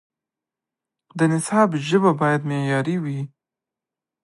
[1.17, 3.21] د نصاب ژبه باید معیاري وي.